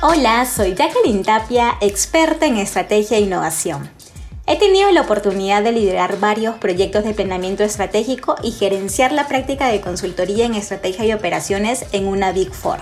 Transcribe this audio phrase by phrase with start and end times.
[0.00, 3.90] Hola, soy Jacqueline Tapia, experta en estrategia e innovación.
[4.46, 9.66] He tenido la oportunidad de liderar varios proyectos de planeamiento estratégico y gerenciar la práctica
[9.66, 12.78] de consultoría en estrategia y operaciones en una Big Four.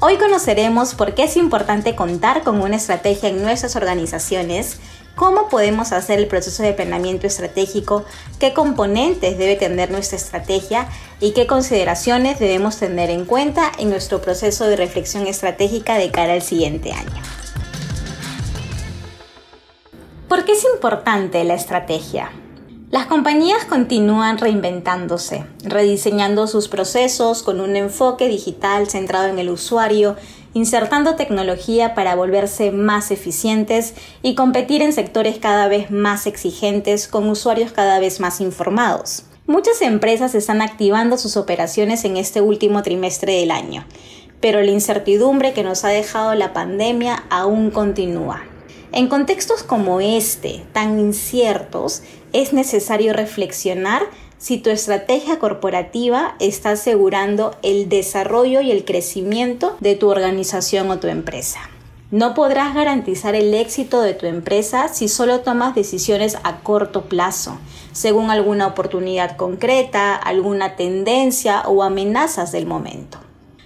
[0.00, 4.78] Hoy conoceremos por qué es importante contar con una estrategia en nuestras organizaciones,
[5.14, 8.04] cómo podemos hacer el proceso de planeamiento estratégico,
[8.38, 10.88] qué componentes debe tener nuestra estrategia
[11.20, 16.32] y qué consideraciones debemos tener en cuenta en nuestro proceso de reflexión estratégica de cara
[16.32, 17.22] al siguiente año.
[20.28, 22.30] ¿Por qué es importante la estrategia?
[22.92, 30.16] Las compañías continúan reinventándose, rediseñando sus procesos con un enfoque digital centrado en el usuario
[30.54, 37.28] insertando tecnología para volverse más eficientes y competir en sectores cada vez más exigentes con
[37.28, 39.24] usuarios cada vez más informados.
[39.46, 43.84] Muchas empresas están activando sus operaciones en este último trimestre del año,
[44.40, 48.42] pero la incertidumbre que nos ha dejado la pandemia aún continúa.
[48.92, 54.02] En contextos como este, tan inciertos, es necesario reflexionar
[54.42, 60.98] si tu estrategia corporativa está asegurando el desarrollo y el crecimiento de tu organización o
[60.98, 61.60] tu empresa.
[62.10, 67.56] No podrás garantizar el éxito de tu empresa si solo tomas decisiones a corto plazo,
[67.92, 73.18] según alguna oportunidad concreta, alguna tendencia o amenazas del momento.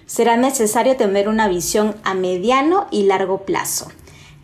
[0.05, 3.87] Será necesario tener una visión a mediano y largo plazo.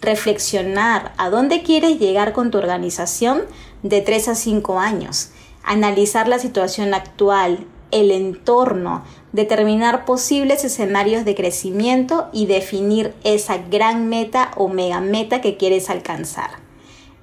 [0.01, 3.43] Reflexionar a dónde quieres llegar con tu organización
[3.83, 5.29] de 3 a 5 años
[5.63, 14.09] analizar la situación actual, el entorno, determinar posibles escenarios de crecimiento y definir esa gran
[14.09, 16.49] meta o mega meta que quieres alcanzar.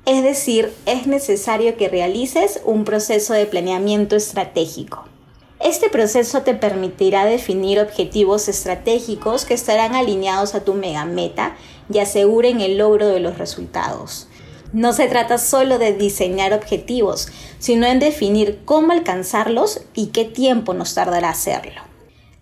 [0.06, 5.04] Es decir, es necesario que realices un proceso de planeamiento estratégico.
[5.60, 11.54] Este proceso te permitirá definir objetivos estratégicos que estarán alineados a tu mega meta
[11.92, 14.29] y aseguren el logro de los resultados.
[14.72, 20.74] No se trata solo de diseñar objetivos, sino en definir cómo alcanzarlos y qué tiempo
[20.74, 21.82] nos tardará hacerlo.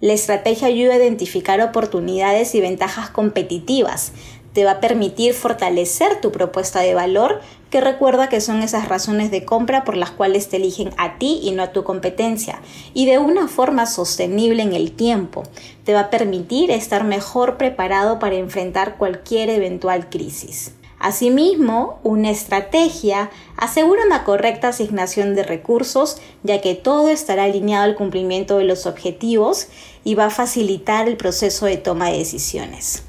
[0.00, 4.12] La estrategia ayuda a identificar oportunidades y ventajas competitivas.
[4.53, 7.41] Te va a permitir fortalecer tu propuesta de valor,
[7.71, 11.41] que recuerda que son esas razones de compra por las cuales te eligen a ti
[11.43, 12.61] y no a tu competencia,
[12.93, 15.44] y de una forma sostenible en el tiempo.
[15.84, 20.72] Te va a permitir estar mejor preparado para enfrentar cualquier eventual crisis.
[20.98, 27.94] Asimismo, una estrategia asegura una correcta asignación de recursos, ya que todo estará alineado al
[27.94, 29.69] cumplimiento de los objetivos
[30.03, 33.04] y va a facilitar el proceso de toma de decisiones.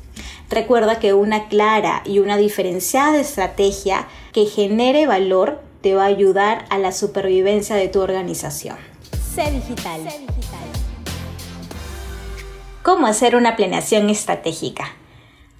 [0.49, 6.65] Recuerda que una clara y una diferenciada estrategia que genere valor te va a ayudar
[6.69, 8.77] a la supervivencia de tu organización.
[9.35, 10.01] Sé digital.
[12.83, 14.98] ¿Cómo hacer una planeación estratégica?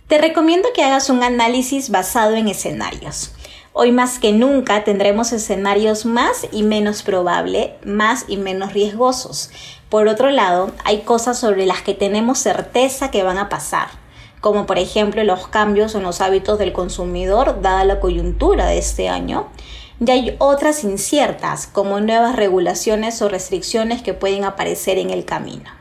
[0.10, 3.32] Te recomiendo que hagas un análisis basado en escenarios.
[3.74, 9.52] Hoy más que nunca tendremos escenarios más y menos probable, más y menos riesgosos.
[9.88, 13.90] Por otro lado, hay cosas sobre las que tenemos certeza que van a pasar,
[14.42, 19.10] como por ejemplo los cambios en los hábitos del consumidor dada la coyuntura de este
[19.10, 19.50] año.
[20.04, 25.79] Y hay otras inciertas, como nuevas regulaciones o restricciones que pueden aparecer en el camino.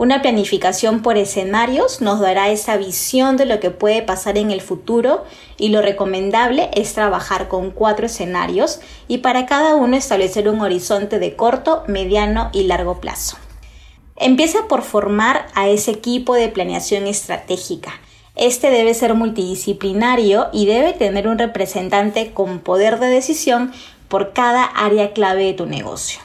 [0.00, 4.62] Una planificación por escenarios nos dará esa visión de lo que puede pasar en el
[4.62, 5.24] futuro
[5.58, 11.18] y lo recomendable es trabajar con cuatro escenarios y para cada uno establecer un horizonte
[11.18, 13.36] de corto, mediano y largo plazo.
[14.16, 17.92] Empieza por formar a ese equipo de planeación estratégica.
[18.36, 23.70] Este debe ser multidisciplinario y debe tener un representante con poder de decisión
[24.08, 26.22] por cada área clave de tu negocio.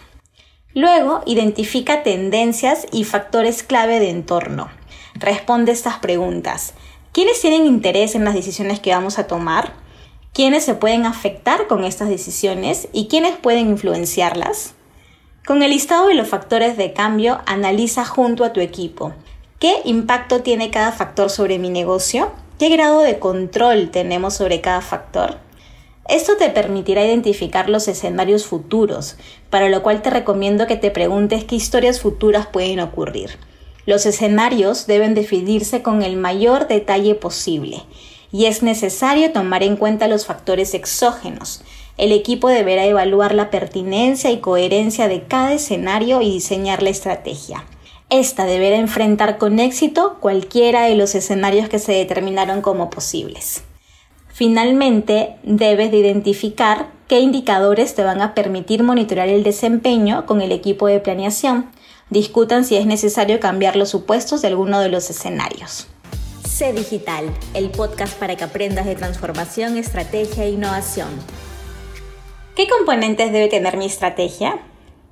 [0.76, 4.70] Luego, identifica tendencias y factores clave de entorno.
[5.14, 6.74] Responde estas preguntas.
[7.14, 9.72] ¿Quiénes tienen interés en las decisiones que vamos a tomar?
[10.34, 14.74] ¿Quiénes se pueden afectar con estas decisiones y quiénes pueden influenciarlas?
[15.48, 19.14] Con el listado de los factores de cambio, analiza junto a tu equipo.
[19.60, 22.34] ¿Qué impacto tiene cada factor sobre mi negocio?
[22.60, 25.45] ¿Qué grado de control tenemos sobre cada factor?
[26.08, 29.16] Esto te permitirá identificar los escenarios futuros,
[29.50, 33.40] para lo cual te recomiendo que te preguntes qué historias futuras pueden ocurrir.
[33.88, 37.84] Los escenarios deben definirse con el mayor detalle posible
[38.32, 41.62] y es necesario tomar en cuenta los factores exógenos.
[41.98, 47.64] El equipo deberá evaluar la pertinencia y coherencia de cada escenario y diseñar la estrategia.
[48.10, 53.64] Esta deberá enfrentar con éxito cualquiera de los escenarios que se determinaron como posibles.
[54.36, 60.52] Finalmente, debes de identificar qué indicadores te van a permitir monitorear el desempeño con el
[60.52, 61.72] equipo de planeación.
[62.10, 65.88] Discutan si es necesario cambiar los supuestos de alguno de los escenarios.
[66.46, 71.08] Sé Digital, el podcast para que aprendas de transformación, estrategia e innovación.
[72.58, 74.60] ¿Qué componentes debe tener mi estrategia?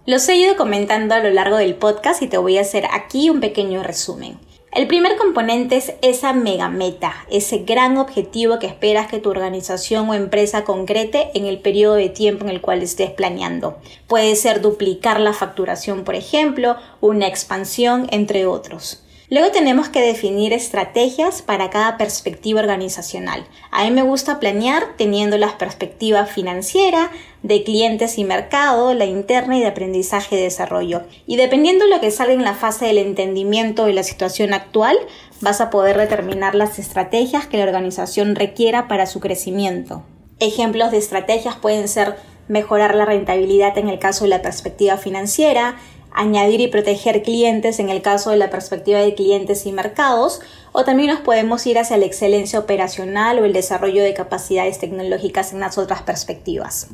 [0.06, 3.30] Los he ido comentando a lo largo del podcast y te voy a hacer aquí
[3.30, 4.38] un pequeño resumen.
[4.76, 10.10] El primer componente es esa mega meta, ese gran objetivo que esperas que tu organización
[10.10, 13.78] o empresa concrete en el periodo de tiempo en el cual estés planeando.
[14.08, 19.03] Puede ser duplicar la facturación, por ejemplo, una expansión, entre otros.
[19.34, 23.48] Luego tenemos que definir estrategias para cada perspectiva organizacional.
[23.72, 27.10] A mí me gusta planear teniendo la perspectiva financiera,
[27.42, 31.02] de clientes y mercado, la interna y de aprendizaje y desarrollo.
[31.26, 34.96] Y dependiendo de lo que salga en la fase del entendimiento de la situación actual,
[35.42, 40.04] vas a poder determinar las estrategias que la organización requiera para su crecimiento.
[40.40, 45.78] Ejemplos de estrategias pueden ser mejorar la rentabilidad en el caso de la perspectiva financiera,
[46.14, 50.84] añadir y proteger clientes en el caso de la perspectiva de clientes y mercados, o
[50.84, 55.60] también nos podemos ir hacia la excelencia operacional o el desarrollo de capacidades tecnológicas en
[55.60, 56.88] las otras perspectivas.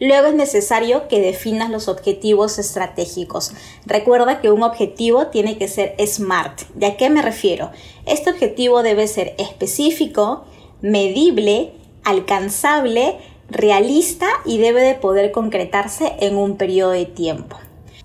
[0.00, 3.52] Luego es necesario que definas los objetivos estratégicos.
[3.86, 6.62] Recuerda que un objetivo tiene que ser SMART.
[6.74, 7.70] ¿De a qué me refiero?
[8.04, 10.44] Este objetivo debe ser específico,
[10.80, 13.18] medible, alcanzable,
[13.48, 17.58] realista y debe de poder concretarse en un periodo de tiempo.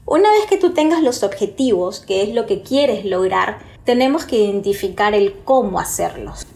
[0.09, 4.38] Una vez que tú tengas los objetivos, que es lo que quieres lograr, tenemos que
[4.38, 6.48] identificar el cómo hacerlos.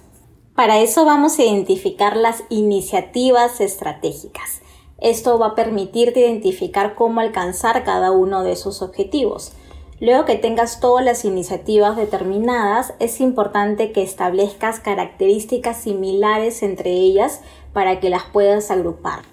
[0.55, 4.61] Para eso vamos a identificar las iniciativas estratégicas.
[4.99, 9.51] Esto va a permitirte identificar cómo alcanzar cada uno de esos objetivos.
[9.99, 17.41] Luego que tengas todas las iniciativas determinadas, es importante que establezcas características similares entre ellas
[17.73, 19.30] para que las puedas agrupar.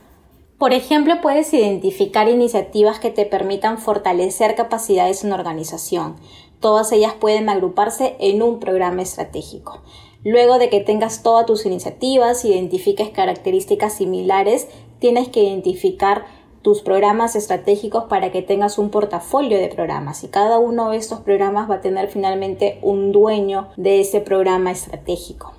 [0.58, 6.16] Por ejemplo, puedes identificar iniciativas que te permitan fortalecer capacidades en organización.
[6.58, 9.82] Todas ellas pueden agruparse en un programa estratégico.
[10.24, 14.66] Luego de que tengas todas tus iniciativas, identifiques características similares,
[14.98, 16.26] tienes que identificar
[16.62, 21.20] tus programas estratégicos para que tengas un portafolio de programas y cada uno de estos
[21.20, 25.57] programas va a tener finalmente un dueño de ese programa estratégico.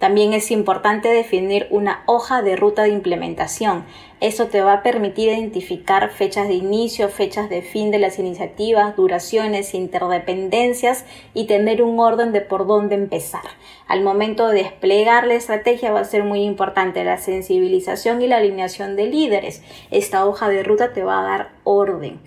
[0.00, 3.84] También es importante definir una hoja de ruta de implementación.
[4.20, 8.96] Eso te va a permitir identificar fechas de inicio, fechas de fin de las iniciativas,
[8.96, 11.04] duraciones, interdependencias
[11.34, 13.42] y tener un orden de por dónde empezar.
[13.88, 18.38] Al momento de desplegar la estrategia va a ser muy importante la sensibilización y la
[18.38, 19.62] alineación de líderes.
[19.90, 22.20] Esta hoja de ruta te va a dar orden.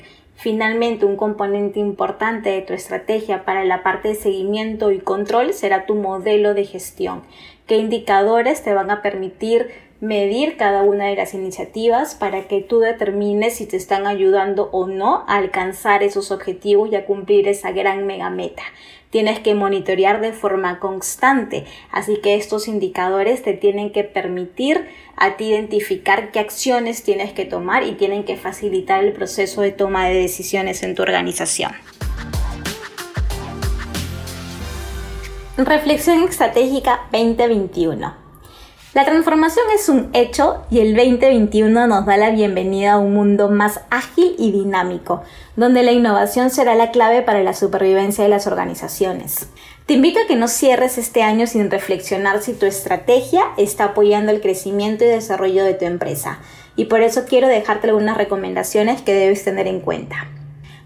[0.44, 5.86] Finalmente, un componente importante de tu estrategia para la parte de seguimiento y control será
[5.86, 7.24] tu modelo de gestión
[7.68, 9.70] qué indicadores te van a permitir
[10.02, 14.88] medir cada una de las iniciativas para que tú determines si te están ayudando o
[14.88, 18.64] no a alcanzar esos objetivos y a cumplir esa gran mega meta.
[19.14, 25.38] Tienes que monitorear de forma constante, así que estos indicadores te tienen que permitir a
[25.38, 30.08] ti identificar qué acciones tienes que tomar y tienen que facilitar el proceso de toma
[30.08, 31.74] de decisiones en tu organización.
[35.58, 38.23] Reflexión Estratégica 2021.
[38.94, 43.50] La transformación es un hecho y el 2021 nos da la bienvenida a un mundo
[43.50, 45.24] más ágil y dinámico,
[45.56, 49.48] donde la innovación será la clave para la supervivencia de las organizaciones.
[49.88, 54.32] Te invito a que no cierres este año sin reflexionar si tu estrategia está apoyando
[54.32, 56.38] el crecimiento y desarrollo de tu empresa,
[56.76, 60.28] y por eso quiero dejarte algunas recomendaciones que debes tener en cuenta.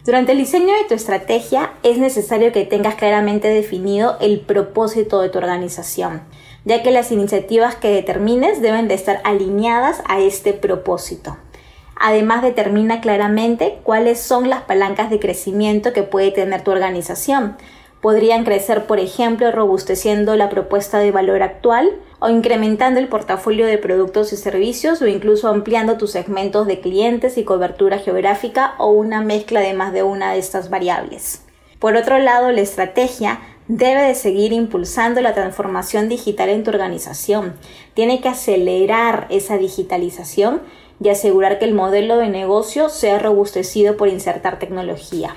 [0.06, 5.28] Durante el diseño de tu estrategia es necesario que tengas claramente definido el propósito de
[5.28, 6.22] tu organización,
[6.68, 11.38] ya que las iniciativas que determines deben de estar alineadas a este propósito.
[12.00, 17.56] Además, determina claramente cuáles son las palancas de crecimiento que puede tener tu organización,
[18.02, 23.80] Podrían crecer, por ejemplo, robusteciendo la propuesta de valor actual o incrementando el portafolio de
[23.80, 29.22] productos y servicios o incluso ampliando tus segmentos de clientes y cobertura geográfica o una
[29.22, 31.42] mezcla de más de una de estas variables.
[31.80, 37.54] Por otro lado, la estrategia debe de seguir impulsando la transformación digital en tu organización.
[37.94, 40.62] Tiene que acelerar esa digitalización
[41.02, 45.36] y asegurar que el modelo de negocio sea robustecido por insertar tecnología.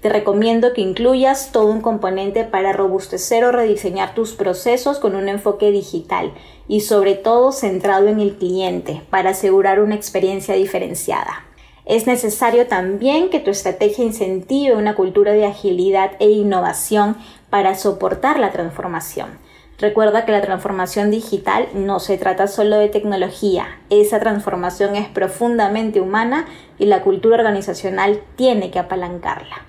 [0.00, 5.28] Te recomiendo que incluyas todo un componente para robustecer o rediseñar tus procesos con un
[5.28, 6.32] enfoque digital
[6.68, 11.46] y sobre todo centrado en el cliente para asegurar una experiencia diferenciada.
[11.86, 17.16] Es necesario también que tu estrategia incentive una cultura de agilidad e innovación
[17.56, 19.38] para soportar la transformación.
[19.78, 26.02] Recuerda que la transformación digital no se trata solo de tecnología, esa transformación es profundamente
[26.02, 26.44] humana
[26.78, 29.64] y la cultura organizacional tiene que apalancarla.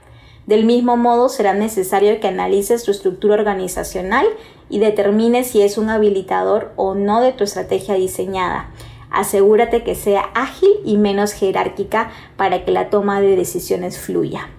[0.48, 4.28] Del mismo modo, será necesario que analices tu estructura organizacional
[4.70, 8.70] y determines si es un habilitador o no de tu estrategia diseñada.
[9.12, 14.50] Asegúrate que sea ágil y menos jerárquica para que la toma de decisiones fluya.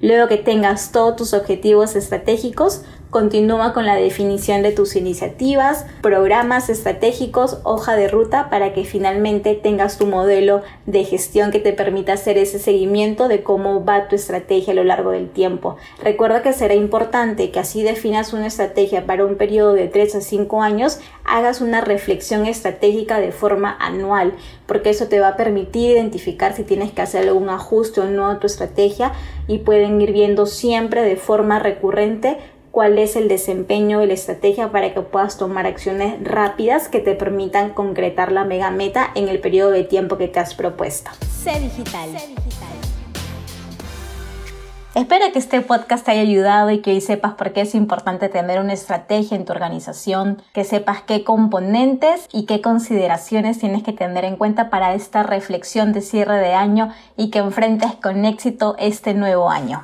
[0.00, 2.82] Luego que tengas todos tus objetivos estratégicos,
[3.16, 9.54] Continúa con la definición de tus iniciativas, programas estratégicos, hoja de ruta para que finalmente
[9.54, 14.16] tengas tu modelo de gestión que te permita hacer ese seguimiento de cómo va tu
[14.16, 15.78] estrategia a lo largo del tiempo.
[16.02, 20.20] Recuerda que será importante que así definas una estrategia para un periodo de 3 a
[20.20, 24.34] 5 años, hagas una reflexión estratégica de forma anual,
[24.66, 28.28] porque eso te va a permitir identificar si tienes que hacer algún ajuste o no
[28.28, 29.12] a tu estrategia
[29.48, 32.36] y pueden ir viendo siempre de forma recurrente
[32.76, 37.14] cuál es el desempeño de la estrategia para que puedas tomar acciones rápidas que te
[37.14, 41.10] permitan concretar la mega meta en el periodo de tiempo que te has propuesto.
[41.42, 42.10] Sé digital.
[44.94, 48.28] Espero que este podcast te haya ayudado y que hoy sepas por qué es importante
[48.28, 53.94] tener una estrategia en tu organización, que sepas qué componentes y qué consideraciones tienes que
[53.94, 58.76] tener en cuenta para esta reflexión de cierre de año y que enfrentes con éxito
[58.78, 59.80] este nuevo año.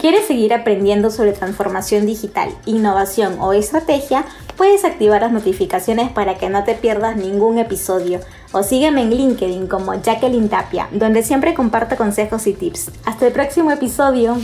[0.00, 4.24] Quieres seguir aprendiendo sobre transformación digital, innovación o estrategia,
[4.56, 8.20] puedes activar las notificaciones para que no te pierdas ningún episodio.
[8.52, 12.90] O sígueme en LinkedIn como Jacqueline Tapia, donde siempre comparto consejos y tips.
[13.04, 14.36] Hasta el próximo episodio.